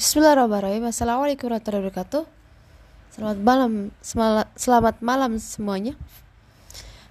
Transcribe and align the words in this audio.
Bismillahirrahmanirrahim. 0.00 0.88
Assalamualaikum 0.88 1.52
warahmatullahi 1.52 1.84
wabarakatuh. 1.84 2.24
Selamat 3.12 3.38
malam, 3.44 3.92
selamat 4.56 4.96
malam 5.04 5.36
semuanya. 5.36 5.92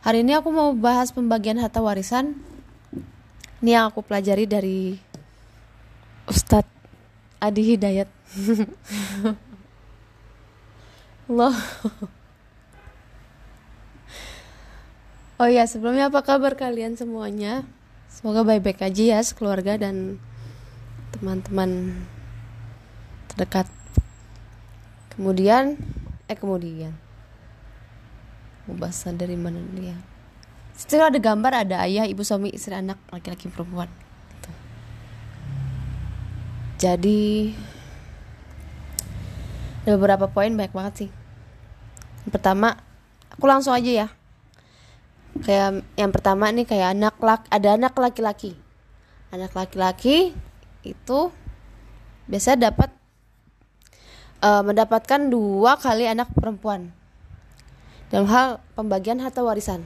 Hari 0.01 0.25
ini 0.25 0.33
aku 0.33 0.49
mau 0.49 0.73
bahas 0.73 1.13
pembagian 1.13 1.61
harta 1.61 1.85
warisan. 1.85 2.33
Ini 3.61 3.77
yang 3.77 3.93
aku 3.93 4.01
pelajari 4.01 4.49
dari 4.49 4.97
Ustadz 6.25 6.65
Adi 7.37 7.61
Hidayat. 7.61 8.09
Allah. 11.29 11.53
Oh 15.37 15.45
iya, 15.45 15.69
sebelumnya 15.69 16.09
apa 16.09 16.25
kabar 16.25 16.57
kalian 16.57 16.97
semuanya? 16.97 17.61
Semoga 18.09 18.41
baik-baik 18.41 18.81
aja 18.81 19.03
ya 19.13 19.19
sekeluarga 19.21 19.77
dan 19.77 20.17
teman-teman 21.13 22.01
terdekat. 23.39 23.71
Kemudian, 25.15 25.79
eh 26.27 26.35
kemudian, 26.35 26.91
bahasan 28.67 29.15
dari 29.15 29.39
mana 29.39 29.63
ya? 29.79 29.95
Situ 30.75 30.99
ada 30.99 31.15
gambar 31.15 31.63
ada 31.63 31.87
ayah, 31.87 32.03
ibu, 32.03 32.19
suami, 32.19 32.51
istri, 32.51 32.75
anak, 32.75 32.99
laki-laki, 33.15 33.47
perempuan. 33.47 33.87
Gitu. 34.35 34.51
Jadi 36.83 37.55
ada 39.87 39.95
beberapa 39.95 40.27
poin 40.27 40.51
banyak 40.51 40.75
banget 40.75 40.93
sih. 41.07 41.09
Yang 42.27 42.31
pertama, 42.35 42.75
aku 43.31 43.47
langsung 43.47 43.71
aja 43.71 44.05
ya. 44.05 44.07
Kayak 45.39 45.87
yang 45.95 46.11
pertama 46.11 46.51
nih 46.51 46.67
kayak 46.67 46.91
anak 46.91 47.15
lak 47.23 47.47
ada 47.47 47.79
anak 47.79 47.95
laki-laki. 47.95 48.59
Anak 49.31 49.55
laki-laki 49.55 50.35
itu 50.83 51.19
biasa 52.27 52.59
dapat 52.59 52.98
uh, 54.43 54.63
mendapatkan 54.63 55.31
dua 55.31 55.75
kali 55.79 56.07
anak 56.07 56.31
perempuan 56.35 56.91
dalam 58.09 58.27
hal 58.27 58.63
pembagian 58.73 59.21
harta 59.21 59.45
warisan. 59.45 59.85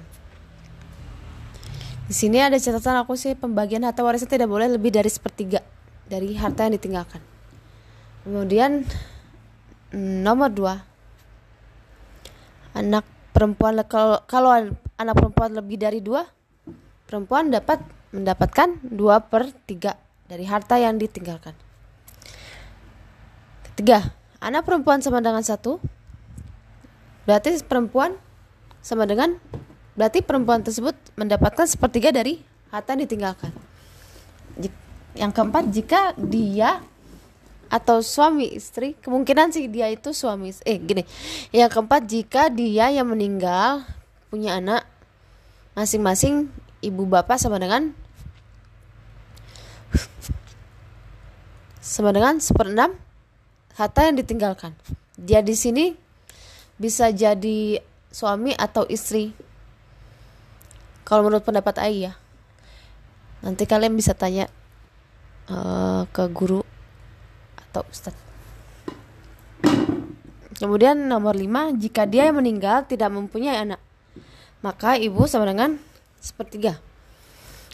Di 2.08 2.16
sini 2.16 2.40
ada 2.40 2.60
catatan 2.60 3.04
aku 3.04 3.16
sih 3.16 3.34
pembagian 3.34 3.84
harta 3.84 4.04
warisan 4.04 4.30
tidak 4.30 4.48
boleh 4.48 4.70
lebih 4.72 4.94
dari 4.94 5.10
sepertiga 5.10 5.64
dari 6.08 6.36
harta 6.36 6.68
yang 6.68 6.76
ditinggalkan. 6.76 7.22
Kemudian 8.24 8.88
nomor 9.94 10.50
dua 10.52 10.76
anak 12.74 13.06
perempuan 13.36 13.78
kalau 13.86 14.18
kalau 14.26 14.52
anak 14.98 15.16
perempuan 15.18 15.52
lebih 15.54 15.78
dari 15.78 16.00
dua 16.00 16.26
perempuan 17.06 17.52
dapat 17.52 17.82
mendapatkan 18.14 18.80
dua 18.88 19.22
per 19.26 19.50
tiga 19.66 19.98
dari 20.30 20.46
harta 20.48 20.80
yang 20.80 20.98
ditinggalkan. 20.98 21.54
Ketiga, 23.74 24.14
anak 24.44 24.68
perempuan 24.68 25.00
sama 25.00 25.24
dengan 25.24 25.42
satu 25.42 25.80
berarti 27.24 27.56
perempuan 27.64 28.20
sama 28.84 29.08
dengan 29.08 29.40
berarti 29.96 30.20
perempuan 30.20 30.60
tersebut 30.60 30.94
mendapatkan 31.16 31.64
sepertiga 31.64 32.12
dari 32.12 32.44
harta 32.68 32.98
yang 32.98 33.08
ditinggalkan. 33.08 33.52
Yang 35.14 35.32
keempat, 35.38 35.64
jika 35.70 36.02
dia 36.18 36.82
atau 37.74 38.06
suami 38.06 38.54
istri 38.54 38.94
kemungkinan 39.02 39.50
sih 39.50 39.66
dia 39.66 39.90
itu 39.90 40.14
suami 40.14 40.54
eh 40.62 40.78
gini 40.78 41.10
yang 41.50 41.74
keempat 41.74 42.06
jika 42.06 42.46
dia 42.46 42.94
yang 42.94 43.10
meninggal 43.10 43.82
punya 44.30 44.62
anak 44.62 44.86
masing-masing 45.74 46.54
ibu 46.86 47.10
bapak 47.10 47.42
sama 47.42 47.58
dengan 47.58 47.90
sama 51.82 52.14
dengan 52.14 52.38
seperenam 52.38 52.94
harta 53.78 54.06
yang 54.06 54.18
ditinggalkan 54.18 54.74
dia 55.18 55.42
di 55.42 55.54
sini 55.58 55.94
bisa 56.78 57.10
jadi 57.14 57.82
suami 58.14 58.54
atau 58.54 58.86
istri 58.90 59.34
kalau 61.04 61.26
menurut 61.28 61.46
pendapat 61.46 61.82
ayah 61.86 62.16
nanti 63.44 63.68
kalian 63.68 63.94
bisa 63.94 64.16
tanya 64.16 64.48
uh, 65.52 66.08
ke 66.10 66.24
guru 66.32 66.64
atau 67.60 67.84
ustadz. 67.92 68.22
Kemudian 70.54 71.10
nomor 71.10 71.36
5, 71.36 71.76
jika 71.76 72.08
dia 72.08 72.30
yang 72.30 72.40
meninggal 72.40 72.88
tidak 72.88 73.12
mempunyai 73.12 73.68
anak, 73.68 73.82
maka 74.64 74.96
ibu 74.96 75.28
sama 75.28 75.50
dengan 75.50 75.76
sepertiga 76.24 76.80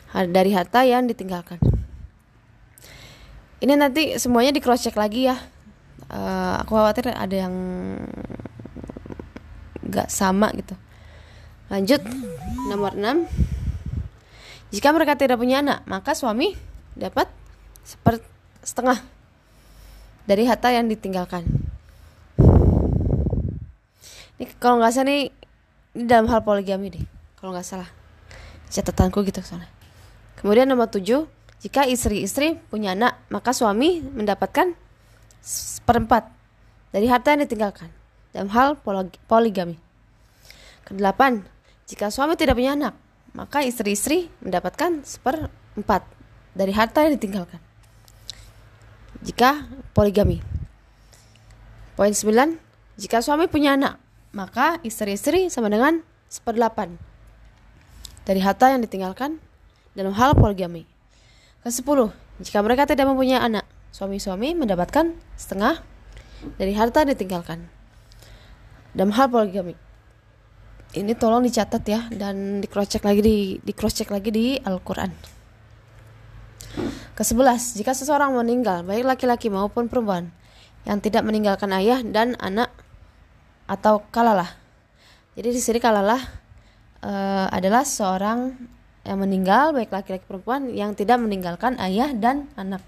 dari 0.09 0.55
harta 0.57 0.81
yang 0.87 1.05
ditinggalkan. 1.05 1.61
Ini 3.59 3.75
nanti 3.77 4.17
semuanya 4.17 4.55
di 4.55 4.63
cross 4.63 4.87
check 4.87 4.97
lagi 4.97 5.29
ya. 5.29 5.37
Uh, 6.09 6.57
aku 6.65 6.73
khawatir 6.73 7.13
ada 7.13 7.35
yang 7.35 7.53
gak 9.85 10.09
sama 10.09 10.49
gitu. 10.57 10.73
Lanjut 11.69 12.01
nomor 12.69 12.97
6. 12.97 13.29
Jika 14.69 14.93
mereka 14.93 15.17
tidak 15.17 15.41
punya 15.41 15.61
anak, 15.61 15.85
maka 15.89 16.13
suami 16.13 16.53
dapat 16.93 17.29
seper 17.85 18.21
setengah 18.61 19.01
dari 20.29 20.45
harta 20.45 20.69
yang 20.69 20.85
ditinggalkan. 20.85 21.41
Ini 24.37 24.45
kalau 24.61 24.79
nggak 24.79 24.93
salah 24.93 25.09
nih 25.09 25.33
ini 25.97 26.05
dalam 26.05 26.29
hal 26.29 26.45
poligami 26.45 26.93
deh, 26.93 27.05
kalau 27.41 27.51
nggak 27.51 27.65
salah 27.65 27.89
catatanku 28.69 29.25
gitu 29.25 29.41
soalnya. 29.41 29.67
Kemudian 30.37 30.69
nomor 30.69 30.87
tujuh, 30.87 31.25
jika 31.59 31.83
istri-istri 31.89 32.61
punya 32.69 32.93
anak, 32.95 33.19
maka 33.33 33.51
suami 33.51 33.99
mendapatkan 33.99 34.77
seperempat 35.41 36.27
dari 36.91 37.07
harta 37.07 37.33
yang 37.33 37.45
ditinggalkan 37.45 37.89
dalam 38.31 38.49
hal 38.53 38.77
poligami. 39.25 39.77
Kedelapan, 40.85 41.45
jika 41.85 42.09
suami 42.09 42.37
tidak 42.37 42.57
punya 42.57 42.73
anak, 42.73 42.93
maka 43.33 43.61
istri-istri 43.61 44.29
mendapatkan 44.41 45.05
seperempat 45.05 46.01
dari 46.57 46.73
harta 46.73 47.05
yang 47.05 47.13
ditinggalkan 47.17 47.61
jika 49.21 49.67
poligami. 49.93 50.39
Poin 51.99 52.15
9, 52.15 52.55
jika 52.95 53.19
suami 53.19 53.51
punya 53.51 53.75
anak, 53.75 53.99
maka 54.31 54.79
istri-istri 54.87 55.51
sama 55.51 55.67
dengan 55.67 55.99
seperdelapan 56.31 56.95
dari 58.23 58.39
harta 58.39 58.71
yang 58.71 58.79
ditinggalkan 58.79 59.41
dalam 59.97 60.15
hal 60.15 60.31
poligami. 60.37 60.87
Ke-10, 61.65 62.15
jika 62.39 62.63
mereka 62.63 62.87
tidak 62.87 63.03
mempunyai 63.11 63.43
anak, 63.43 63.67
suami-suami 63.89 64.55
mendapatkan 64.55 65.13
setengah 65.35 65.81
dari 66.55 66.73
harta 66.77 67.03
ditinggalkan 67.03 67.67
dalam 68.95 69.11
hal 69.13 69.27
poligami. 69.29 69.75
Ini 70.89 71.13
tolong 71.13 71.45
dicatat 71.45 71.83
ya 71.85 72.01
dan 72.09 72.65
di 72.65 72.67
lagi 73.05 73.21
di 73.21 73.37
di 73.61 73.73
cross 73.77 73.93
check 73.93 74.09
lagi 74.09 74.33
di 74.33 74.57
Al-Qur'an. 74.57 75.13
Kesebelas, 77.13 77.75
jika 77.75 77.91
seseorang 77.91 78.31
meninggal, 78.31 78.81
baik 78.87 79.03
laki-laki 79.03 79.51
maupun 79.51 79.91
perempuan, 79.91 80.31
yang 80.87 81.03
tidak 81.03 81.27
meninggalkan 81.27 81.69
ayah 81.75 81.99
dan 82.01 82.39
anak 82.39 82.71
atau 83.67 84.01
kalalah. 84.09 84.55
Jadi 85.35 85.51
di 85.51 85.61
sini 85.61 85.77
kalalah 85.83 86.21
uh, 87.03 87.51
adalah 87.51 87.83
seorang 87.83 88.55
yang 89.03 89.19
meninggal, 89.19 89.75
baik 89.75 89.91
laki-laki 89.91 90.25
perempuan, 90.25 90.71
yang 90.71 90.95
tidak 90.95 91.19
meninggalkan 91.19 91.75
ayah 91.83 92.15
dan 92.15 92.47
anak, 92.55 92.81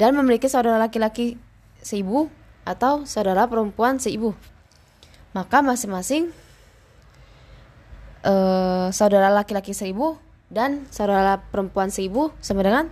dan 0.00 0.16
memiliki 0.16 0.48
saudara 0.48 0.80
laki-laki 0.80 1.36
seibu 1.84 2.32
atau 2.64 3.04
saudara 3.04 3.44
perempuan 3.44 4.00
seibu. 4.00 4.32
Maka 5.36 5.60
masing-masing 5.60 6.32
uh, 8.24 8.88
saudara 8.96 9.28
laki-laki 9.28 9.76
seibu 9.76 10.16
dan 10.48 10.88
saudara 10.88 11.44
perempuan 11.52 11.92
seibu 11.92 12.32
sama 12.40 12.64
dengan 12.64 12.88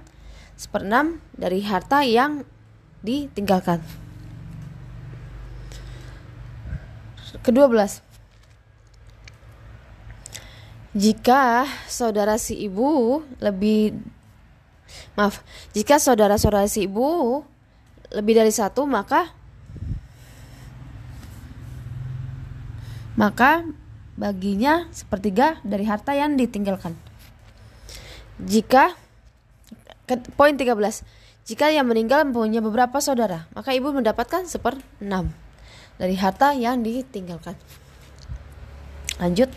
seperenam 0.60 1.16
dari 1.32 1.64
harta 1.64 2.04
yang 2.04 2.44
ditinggalkan. 3.00 3.80
Kedua 7.40 7.72
belas. 7.72 8.04
Jika 10.92 11.64
saudara 11.88 12.36
si 12.36 12.58
ibu 12.58 13.22
lebih 13.40 13.96
maaf, 15.14 15.44
jika 15.76 16.00
saudara-saudara 16.00 16.68
si 16.70 16.86
ibu 16.88 17.42
lebih 18.14 18.40
dari 18.40 18.52
satu 18.54 18.88
maka 18.88 19.30
maka 23.18 23.66
baginya 24.14 24.86
sepertiga 24.94 25.58
dari 25.66 25.84
harta 25.84 26.14
yang 26.14 26.38
ditinggalkan. 26.38 26.94
Jika 28.38 28.94
Poin 30.16 30.56
13. 30.56 30.72
Jika 31.44 31.68
yang 31.72 31.88
meninggal 31.88 32.24
mempunyai 32.28 32.64
beberapa 32.64 33.00
saudara, 33.00 33.48
maka 33.52 33.76
ibu 33.76 33.92
mendapatkan 33.92 34.44
seper 34.48 34.80
6 35.00 35.28
dari 36.00 36.16
harta 36.16 36.56
yang 36.56 36.80
ditinggalkan. 36.80 37.56
Lanjut. 39.20 39.48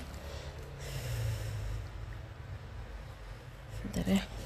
Bentar 3.84 4.08
ya. 4.08 4.41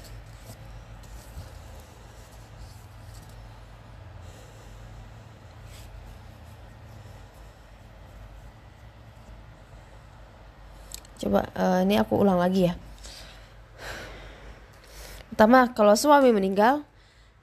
Coba 11.16 11.48
uh, 11.56 11.80
ini 11.84 11.96
aku 11.96 12.16
ulang 12.20 12.36
lagi 12.36 12.68
ya. 12.70 12.74
Pertama 15.32 15.68
kalau 15.76 15.92
suami 15.92 16.32
meninggal 16.32 16.84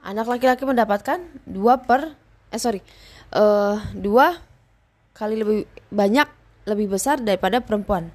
anak 0.02 0.26
laki-laki 0.26 0.66
mendapatkan 0.66 1.22
dua 1.46 1.82
per 1.82 2.18
eh 2.50 2.60
sorry 2.62 2.82
uh, 3.38 3.78
dua 3.94 4.42
kali 5.14 5.38
lebih 5.38 5.70
banyak 5.94 6.26
lebih 6.66 6.90
besar 6.90 7.22
daripada 7.22 7.62
perempuan. 7.62 8.10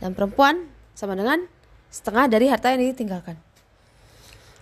Dan 0.00 0.16
perempuan 0.16 0.64
sama 0.96 1.12
dengan 1.12 1.44
setengah 1.92 2.30
dari 2.30 2.48
harta 2.48 2.72
yang 2.72 2.80
ditinggalkan. 2.94 3.36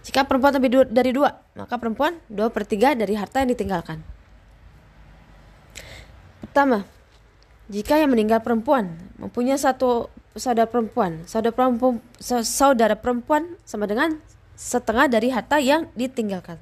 Jika 0.02 0.24
perempuan 0.24 0.56
lebih 0.56 0.88
dari 0.88 1.12
dua 1.12 1.44
maka 1.56 1.76
perempuan 1.76 2.16
dua 2.32 2.48
per 2.48 2.64
tiga 2.64 2.96
dari 2.96 3.12
harta 3.16 3.44
yang 3.44 3.52
ditinggalkan. 3.52 4.00
Pertama 6.40 6.88
jika 7.68 8.00
yang 8.00 8.08
meninggal 8.16 8.40
perempuan 8.40 8.96
mempunyai 9.20 9.60
satu 9.60 10.08
saudara 10.38 10.70
perempuan 10.70 11.26
saudara 11.26 11.54
perempuan 11.54 12.00
saudara 12.22 12.94
perempuan 12.96 13.58
sama 13.66 13.86
dengan 13.86 14.18
setengah 14.58 15.06
dari 15.06 15.30
harta 15.30 15.62
yang 15.62 15.86
ditinggalkan 15.94 16.58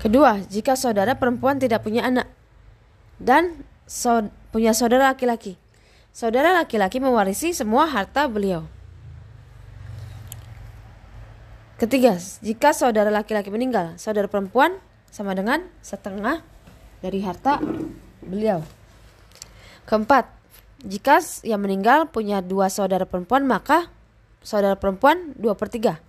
Kedua, 0.00 0.40
jika 0.48 0.80
saudara 0.80 1.12
perempuan 1.12 1.60
tidak 1.60 1.84
punya 1.84 2.08
anak 2.08 2.24
dan 3.20 3.68
so 3.84 4.32
punya 4.48 4.72
saudara 4.72 5.12
laki-laki, 5.12 5.60
saudara 6.08 6.56
laki-laki 6.56 7.04
mewarisi 7.04 7.52
semua 7.52 7.84
harta 7.84 8.24
beliau. 8.24 8.64
Ketiga, 11.76 12.16
jika 12.40 12.72
saudara 12.72 13.12
laki-laki 13.12 13.52
meninggal, 13.52 13.92
saudara 14.00 14.24
perempuan 14.24 14.80
sama 15.12 15.36
dengan 15.36 15.68
setengah 15.84 16.40
dari 17.00 17.20
harta 17.24 17.60
beliau. 18.22 18.64
Keempat, 19.88 20.28
jika 20.84 21.20
yang 21.42 21.60
meninggal 21.64 22.08
punya 22.08 22.44
dua 22.44 22.70
saudara 22.72 23.04
perempuan, 23.08 23.44
maka 23.44 23.90
saudara 24.44 24.76
perempuan 24.78 25.34
dua 25.36 25.52
per 25.56 25.68
tiga. 25.68 26.00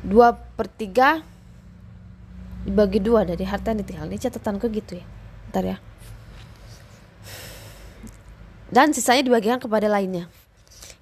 2 0.00 0.56
per 0.56 0.68
3 0.68 1.20
dibagi 2.64 3.00
dua 3.04 3.28
dari 3.28 3.44
harta 3.44 3.72
yang 3.72 3.84
ditinggal. 3.84 4.08
Ini 4.08 4.18
catatanku 4.20 4.72
gitu 4.72 4.96
ya. 4.96 5.04
Ntar 5.52 5.64
ya. 5.64 5.76
Dan 8.70 8.94
sisanya 8.94 9.26
dibagikan 9.26 9.58
kepada 9.58 9.90
lainnya. 9.90 10.30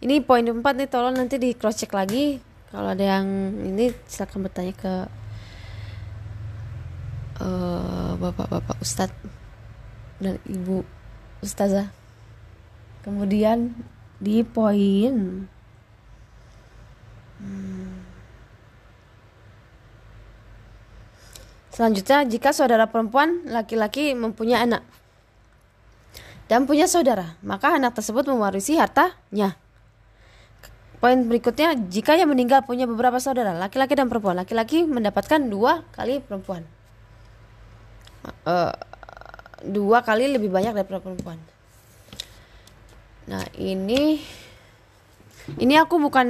Ini 0.02 0.22
poin 0.22 0.42
4 0.42 0.62
nih 0.62 0.88
tolong 0.90 1.14
nanti 1.14 1.38
di 1.38 1.54
cross 1.54 1.78
check 1.78 1.94
lagi. 1.94 2.42
Kalau 2.74 2.92
ada 2.94 3.04
yang 3.18 3.26
ini 3.64 3.94
silakan 4.06 4.46
bertanya 4.46 4.74
ke 4.74 4.92
uh, 7.40 8.14
bapak-bapak 8.18 8.78
ustadz 8.82 9.14
dan 10.18 10.38
ibu 10.46 10.82
ustazah. 11.42 11.90
Kemudian 13.06 13.72
di 14.18 14.42
poin 14.42 15.46
hmm, 17.38 18.08
Selanjutnya, 21.78 22.26
jika 22.26 22.50
saudara 22.50 22.90
perempuan 22.90 23.46
laki-laki 23.46 24.10
mempunyai 24.10 24.66
anak 24.66 24.82
dan 26.50 26.66
punya 26.66 26.90
saudara, 26.90 27.38
maka 27.38 27.70
anak 27.70 27.94
tersebut 27.94 28.26
mewarisi 28.26 28.74
hartanya. 28.74 29.54
Poin 30.98 31.22
berikutnya, 31.22 31.78
jika 31.86 32.18
yang 32.18 32.34
meninggal 32.34 32.66
punya 32.66 32.82
beberapa 32.90 33.22
saudara, 33.22 33.54
laki-laki 33.54 33.94
dan 33.94 34.10
perempuan, 34.10 34.42
laki-laki 34.42 34.82
mendapatkan 34.82 35.38
dua 35.46 35.86
kali 35.94 36.18
perempuan, 36.18 36.66
uh, 38.24 38.74
dua 39.62 40.02
kali 40.06 40.30
lebih 40.30 40.50
banyak 40.50 40.74
daripada 40.74 41.02
perempuan. 41.02 41.38
Nah 43.28 43.44
ini, 43.58 44.22
ini 45.60 45.74
aku 45.76 46.00
bukan 46.00 46.28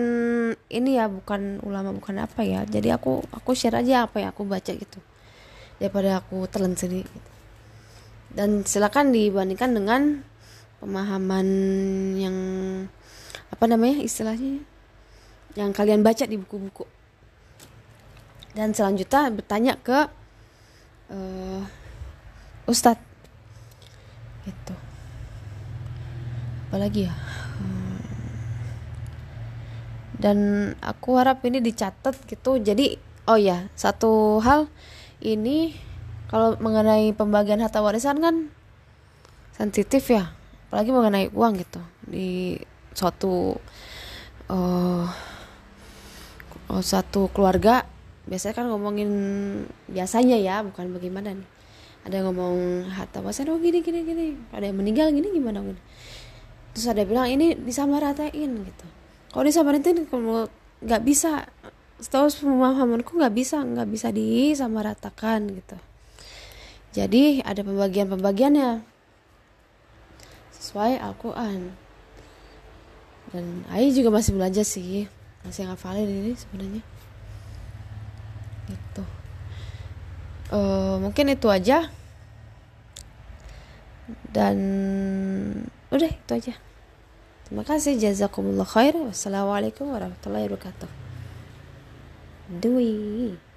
ini 0.73 0.91
ya, 0.99 1.07
bukan 1.07 1.63
ulama, 1.63 1.95
bukan 1.95 2.25
apa 2.25 2.43
ya. 2.43 2.67
Jadi 2.67 2.91
aku 2.91 3.23
aku 3.31 3.55
share 3.55 3.79
aja 3.79 4.11
apa 4.11 4.21
yang 4.21 4.31
aku 4.35 4.43
baca 4.49 4.73
gitu 4.75 4.99
daripada 5.79 6.19
aku 6.21 6.45
telan 6.51 6.75
sendiri 6.75 7.07
gitu. 7.07 7.31
dan 8.35 8.67
silakan 8.67 9.15
dibandingkan 9.15 9.71
dengan 9.73 10.03
pemahaman 10.83 11.49
yang 12.19 12.37
apa 13.49 13.65
namanya 13.65 14.03
istilahnya 14.03 14.63
yang 15.57 15.71
kalian 15.73 16.05
baca 16.05 16.27
di 16.27 16.37
buku-buku 16.37 16.85
dan 18.53 18.75
selanjutnya 18.75 19.33
bertanya 19.33 19.75
ke 19.79 20.11
uh, 21.13 21.63
ustadz. 22.69 23.03
Gitu. 24.45 24.75
Apalagi 26.69 27.09
ya? 27.09 27.15
Hmm. 27.59 28.01
dan 30.19 30.39
aku 30.83 31.15
harap 31.15 31.47
ini 31.47 31.63
dicatat 31.63 32.19
gitu. 32.27 32.59
Jadi 32.59 32.99
oh 33.31 33.39
ya 33.39 33.71
satu 33.79 34.43
hal 34.43 34.67
ini 35.23 35.79
kalau 36.29 36.59
mengenai 36.59 37.15
pembagian 37.15 37.63
harta 37.63 37.79
warisan 37.81 38.19
kan 38.19 38.51
sensitif 39.55 40.11
ya. 40.11 40.35
Apalagi 40.69 40.91
mengenai 40.91 41.27
uang 41.33 41.53
gitu. 41.63 41.81
Di 42.05 42.59
suatu 42.93 43.57
uh, 44.51 45.07
satu 46.83 47.33
keluarga 47.33 47.87
biasanya 48.29 48.55
kan 48.55 48.67
ngomongin 48.69 49.11
biasanya 49.89 50.37
ya 50.37 50.61
bukan 50.61 50.93
bagaimana 50.93 51.35
nih. 51.35 51.49
Ada 52.07 52.23
yang 52.23 52.27
ngomong 52.33 52.87
harta 52.89 53.19
warisan 53.25 53.51
oh 53.51 53.59
gini 53.59 53.83
gini 53.83 54.05
gini. 54.05 54.27
Ada 54.55 54.71
yang 54.71 54.77
meninggal 54.79 55.11
gini 55.11 55.29
gimana 55.33 55.65
gini. 55.65 55.81
Terus 56.77 56.87
ada 56.93 57.03
yang 57.03 57.11
bilang 57.11 57.29
ini 57.29 57.57
disamaratain 57.57 58.51
gitu. 58.65 58.87
Kalau 59.33 59.45
disamaratain 59.45 60.05
kalau 60.07 60.47
nggak 60.79 61.03
bisa 61.03 61.49
setahu 61.99 62.31
pemahamanku 62.31 63.19
nggak 63.19 63.35
bisa 63.35 63.65
nggak 63.65 63.89
bisa 63.91 64.09
disamaratakan 64.15 65.51
gitu. 65.51 65.77
Jadi 66.95 67.43
ada 67.43 67.61
pembagian-pembagiannya. 67.65 68.85
Sesuai 70.55 71.01
Al-Quran. 71.01 71.73
Dan 73.29 73.65
Ayi 73.69 73.93
juga 73.93 74.09
masih 74.09 74.37
belajar 74.37 74.65
sih 74.65 75.05
masih 75.45 75.69
ngafalin 75.69 76.09
ini 76.09 76.33
sebenarnya 76.35 76.83
gitu. 78.69 79.05
Uh, 80.53 81.01
mungkin 81.01 81.33
itu 81.33 81.49
aja. 81.49 81.89
Dan 84.29 84.57
udah 85.89 86.11
itu 86.13 86.33
aja. 86.37 86.55
Terima 87.49 87.65
kasih. 87.65 87.97
Jazakumullah 87.97 88.69
khair. 88.69 88.93
Wassalamualaikum 88.93 89.89
warahmatullahi 89.89 90.53
wabarakatuh. 90.53 91.09
对。 92.61 93.48